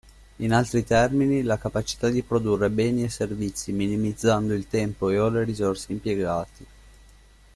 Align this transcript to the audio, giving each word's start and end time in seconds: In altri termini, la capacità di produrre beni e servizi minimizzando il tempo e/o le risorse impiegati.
In 0.37 0.51
altri 0.51 0.83
termini, 0.83 1.43
la 1.43 1.59
capacità 1.59 2.09
di 2.09 2.23
produrre 2.23 2.71
beni 2.71 3.03
e 3.03 3.09
servizi 3.09 3.71
minimizzando 3.71 4.55
il 4.55 4.67
tempo 4.67 5.11
e/o 5.11 5.29
le 5.29 5.43
risorse 5.43 5.91
impiegati. 5.91 6.65